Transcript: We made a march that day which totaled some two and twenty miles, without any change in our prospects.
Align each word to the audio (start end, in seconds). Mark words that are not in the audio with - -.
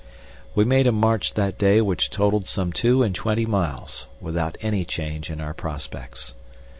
We 0.55 0.65
made 0.65 0.87
a 0.87 0.91
march 0.91 1.35
that 1.35 1.59
day 1.59 1.79
which 1.79 2.09
totaled 2.09 2.47
some 2.47 2.73
two 2.73 3.03
and 3.03 3.13
twenty 3.13 3.45
miles, 3.45 4.07
without 4.19 4.57
any 4.59 4.83
change 4.83 5.29
in 5.29 5.39
our 5.39 5.53
prospects. 5.53 6.33